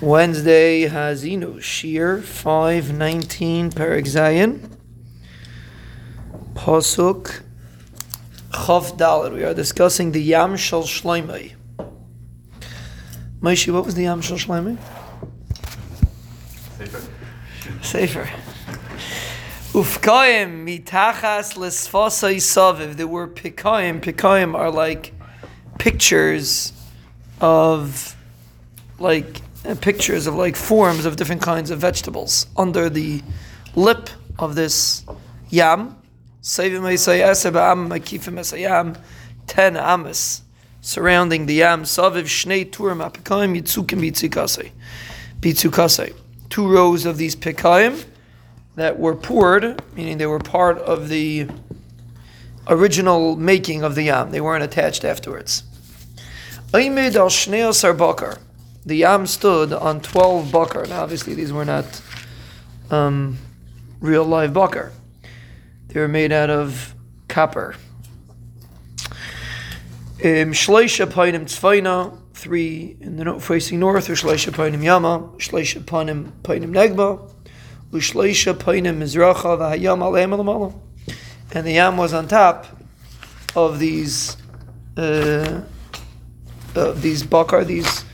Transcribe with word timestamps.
Wednesday 0.00 0.88
Hazinu 0.88 1.56
Shiur 1.56 2.22
519 2.22 3.72
Perek 3.72 4.04
Zayin 4.04 4.70
Pasuk 6.54 7.40
Chav 8.50 8.96
Dalet. 8.96 9.34
We 9.34 9.42
are 9.42 9.54
discussing 9.54 10.12
the 10.12 10.22
Yam 10.22 10.56
Shal 10.56 10.84
Shloimei. 10.84 11.54
Moshe, 13.40 13.72
what 13.72 13.84
was 13.84 13.96
the 13.96 14.02
Yam 14.02 14.20
Shal 14.20 14.36
Shloimei? 14.36 14.78
Sefer. 16.78 17.08
Sefer. 17.82 18.30
Ufkaim 19.72 20.64
mitachas 20.64 21.56
lesfasai 21.56 22.36
saviv. 22.36 22.94
There 22.94 23.08
were 23.08 23.26
pikaim. 23.26 24.00
Pikaim 24.00 24.54
are 24.54 24.70
like 24.70 25.12
pictures 25.80 26.72
of 27.40 28.14
like 29.00 29.42
Uh, 29.66 29.74
pictures 29.74 30.28
of 30.28 30.36
like 30.36 30.54
forms 30.54 31.04
of 31.04 31.16
different 31.16 31.42
kinds 31.42 31.70
of 31.70 31.80
vegetables 31.80 32.46
under 32.56 32.88
the 32.88 33.20
lip 33.74 34.08
of 34.38 34.54
this 34.54 35.04
yam. 35.50 35.96
Ten 36.42 36.86
amas 39.76 40.42
surrounding 40.80 41.46
the 41.46 41.54
yam. 41.54 41.82
Saviv 41.82 42.24
shnei 42.24 42.70
turim 42.70 43.04
apikaim 43.04 43.60
yitzukim. 43.60 44.70
Bitzukasei. 45.40 46.14
Two 46.48 46.68
rows 46.68 47.04
of 47.04 47.18
these 47.18 47.34
pikaim 47.34 48.04
that 48.76 48.98
were 48.98 49.16
poured, 49.16 49.82
meaning 49.96 50.18
they 50.18 50.26
were 50.26 50.38
part 50.38 50.78
of 50.78 51.08
the 51.08 51.48
original 52.68 53.34
making 53.34 53.82
of 53.82 53.96
the 53.96 54.04
yam. 54.04 54.30
They 54.30 54.40
weren't 54.40 54.62
attached 54.62 55.04
afterwards. 55.04 55.64
Aimid 56.72 57.16
al 57.16 57.28
Shnei. 57.28 58.38
The 58.86 58.96
yam 58.96 59.26
stood 59.26 59.72
on 59.72 60.00
12 60.00 60.50
bakar. 60.50 60.86
Now, 60.86 61.02
obviously, 61.02 61.34
these 61.34 61.52
were 61.52 61.64
not 61.64 62.02
um, 62.90 63.38
real 64.00 64.24
live 64.24 64.52
bakar. 64.52 64.92
They 65.88 66.00
were 66.00 66.08
made 66.08 66.32
out 66.32 66.50
of 66.50 66.94
copper. 67.28 67.74
Um, 70.20 70.52
Shleisha 70.52 71.06
Painim 71.06 71.44
Tzvaina, 71.44 72.18
three 72.34 72.96
in 73.00 73.16
the 73.16 73.24
no- 73.24 73.38
facing 73.38 73.78
north, 73.78 74.08
Shleisha 74.08 74.52
Painim 74.52 74.82
Yama, 74.82 75.20
Shleisha 75.36 75.82
Painim 75.82 76.32
Painim 76.42 76.70
Negba, 76.70 77.30
Ushleisha 77.92 78.54
Painim 78.54 78.98
Mizracha, 78.98 79.56
Vahayam 79.58 80.00
Aleim 80.00 80.36
Alamala. 80.36 80.74
And 81.52 81.66
the 81.66 81.72
yam 81.72 81.96
was 81.96 82.12
on 82.12 82.28
top 82.28 82.66
of 83.56 83.78
these 83.78 84.36
uh, 84.96 85.62
of 86.74 87.00
these 87.00 87.22
bakar, 87.22 87.64
these 87.64 88.04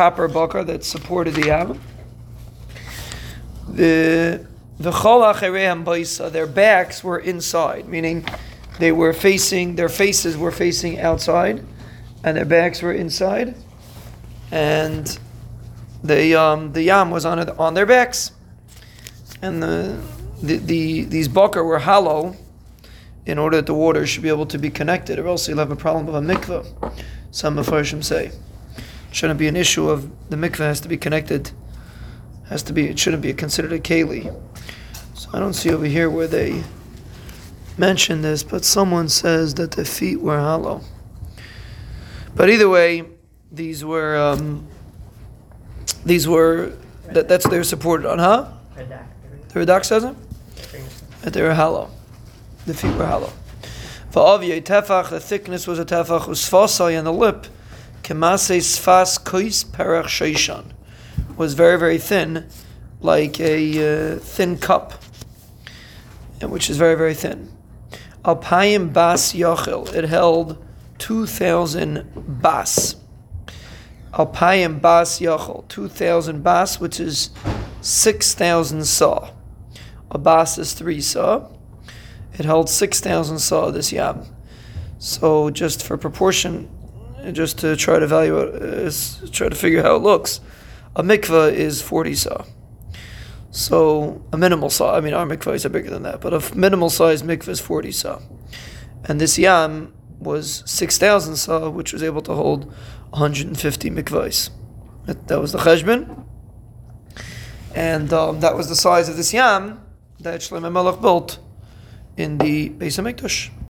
copper 0.00 0.28
bakar 0.28 0.64
that 0.64 0.82
supported 0.82 1.34
the 1.34 1.46
yam. 1.48 1.78
The 3.68 4.46
the 4.78 4.92
baisa, 4.92 6.32
their 6.32 6.46
backs 6.46 7.04
were 7.04 7.18
inside, 7.18 7.86
meaning 7.86 8.24
they 8.78 8.92
were 8.92 9.12
facing, 9.12 9.76
their 9.76 9.90
faces 9.90 10.38
were 10.38 10.52
facing 10.52 10.98
outside, 10.98 11.62
and 12.24 12.34
their 12.34 12.46
backs 12.46 12.80
were 12.80 12.94
inside, 12.94 13.54
and 14.50 15.18
the 16.02 16.34
um, 16.34 16.72
the 16.72 16.82
yam 16.84 17.10
was 17.10 17.26
on 17.26 17.38
on 17.58 17.74
their 17.74 17.84
backs, 17.84 18.32
and 19.42 19.62
the 19.62 20.00
the, 20.42 20.56
the 20.56 21.04
these 21.04 21.28
bakar 21.28 21.62
were 21.62 21.80
hollow, 21.80 22.36
in 23.26 23.36
order 23.38 23.56
that 23.56 23.66
the 23.66 23.74
water 23.74 24.06
should 24.06 24.22
be 24.22 24.30
able 24.30 24.46
to 24.46 24.58
be 24.58 24.70
connected, 24.70 25.18
or 25.18 25.26
else 25.26 25.46
you'll 25.46 25.58
have 25.58 25.70
a 25.70 25.76
problem 25.76 26.08
of 26.08 26.14
a 26.14 26.26
mikveh. 26.26 26.64
Some 27.32 27.56
Mepharshim 27.56 28.02
say 28.02 28.32
shouldn't 29.12 29.38
be 29.38 29.48
an 29.48 29.56
issue 29.56 29.88
of 29.88 30.10
the 30.30 30.36
mikveh 30.36 30.58
has 30.58 30.80
to 30.80 30.88
be 30.88 30.96
connected, 30.96 31.50
has 32.48 32.62
to 32.64 32.72
be 32.72 32.88
it 32.88 32.98
shouldn't 32.98 33.22
be 33.22 33.32
considered 33.32 33.72
a 33.72 33.78
keli. 33.78 34.34
So 35.14 35.30
I 35.32 35.38
don't 35.38 35.54
see 35.54 35.70
over 35.70 35.86
here 35.86 36.08
where 36.08 36.28
they 36.28 36.62
mention 37.76 38.22
this, 38.22 38.42
but 38.42 38.64
someone 38.64 39.08
says 39.08 39.54
that 39.54 39.72
the 39.72 39.84
feet 39.84 40.20
were 40.20 40.38
hollow. 40.38 40.82
But 42.34 42.50
either 42.50 42.68
way, 42.68 43.04
these 43.50 43.84
were 43.84 44.16
um, 44.16 44.66
these 46.04 46.28
were 46.28 46.72
that, 47.06 47.28
that's 47.28 47.48
they're 47.48 47.64
supported 47.64 48.08
on, 48.08 48.18
huh? 48.18 48.48
The 49.48 49.66
Radak 49.66 49.84
says 49.84 50.04
it 50.04 50.16
that 51.22 51.32
they 51.32 51.42
were 51.42 51.54
hollow. 51.54 51.90
The 52.66 52.74
feet 52.74 52.94
were 52.96 53.06
hollow. 53.06 53.32
For 54.10 54.38
tefach, 54.38 55.10
the 55.10 55.20
thickness 55.20 55.66
was 55.66 55.78
a 55.78 55.84
tefach 55.84 56.22
usfasai 56.22 56.96
and 56.96 57.06
the 57.06 57.12
lip 57.12 57.46
kemase 58.10 58.58
sfas 58.58 59.22
kois 59.22 59.64
perach 59.64 60.06
sheishan 60.06 60.72
was 61.36 61.54
very 61.54 61.78
very 61.78 61.96
thin, 61.96 62.44
like 63.00 63.38
a 63.38 64.14
uh, 64.14 64.18
thin 64.18 64.58
cup, 64.58 64.94
which 66.42 66.68
is 66.68 66.76
very 66.76 66.96
very 66.96 67.14
thin. 67.14 67.52
Alpayim 68.24 68.92
bas 68.92 69.32
yachil, 69.32 69.94
it 69.94 70.06
held 70.06 70.58
two 70.98 71.24
thousand 71.24 72.04
bas. 72.42 72.96
Alpayim 74.12 74.80
bas 74.80 75.20
two 75.68 75.88
thousand 75.88 76.42
bas, 76.42 76.80
which 76.80 76.98
is 76.98 77.30
six 77.80 78.34
thousand 78.34 78.84
saw. 78.86 79.30
A 80.10 80.18
bas 80.18 80.58
is 80.58 80.72
three 80.72 81.00
saw. 81.00 81.48
It 82.36 82.44
held 82.44 82.68
six 82.68 82.98
thousand 82.98 83.38
saw 83.38 83.70
this 83.70 83.92
yam. 83.92 84.26
So 84.98 85.50
just 85.50 85.86
for 85.86 85.96
proportion, 85.96 86.68
just 87.32 87.58
to 87.58 87.76
try 87.76 87.98
to 87.98 88.04
evaluate, 88.04 88.54
uh, 88.54 88.90
try 89.30 89.48
to 89.48 89.54
figure 89.54 89.82
how 89.82 89.96
it 89.96 90.02
looks, 90.02 90.40
a 90.96 91.02
mikvah 91.02 91.52
is 91.52 91.82
forty 91.82 92.14
saw. 92.14 92.44
So 93.50 94.24
a 94.32 94.38
minimal 94.38 94.70
saw. 94.70 94.96
I 94.96 95.00
mean, 95.00 95.14
our 95.14 95.26
mikvahs 95.26 95.64
are 95.64 95.70
bigger 95.70 95.90
than 95.90 96.02
that, 96.04 96.20
but 96.20 96.32
a 96.32 96.56
minimal 96.56 96.90
size 96.90 97.22
mikvah 97.22 97.48
is 97.48 97.60
forty 97.60 97.92
saw. 97.92 98.20
And 99.04 99.20
this 99.20 99.38
yam 99.38 99.92
was 100.18 100.62
six 100.66 100.98
thousand 100.98 101.36
saw, 101.36 101.68
which 101.70 101.92
was 101.92 102.02
able 102.02 102.22
to 102.22 102.34
hold 102.34 102.66
one 102.66 102.74
hundred 103.12 103.46
and 103.46 103.58
fifty 103.58 103.90
mikvahs. 103.90 104.50
That, 105.06 105.28
that 105.28 105.40
was 105.40 105.52
the 105.52 105.58
cheshbon, 105.58 106.26
and 107.74 108.12
um, 108.12 108.40
that 108.40 108.54
was 108.54 108.68
the 108.68 108.76
size 108.76 109.08
of 109.08 109.16
this 109.16 109.32
yam 109.32 109.80
that 110.20 110.40
Shlomo 110.40 110.70
Melech 110.70 111.00
built 111.00 111.38
in 112.16 112.38
the 112.38 112.68
Beis 112.70 113.00
Hamikdash. 113.00 113.50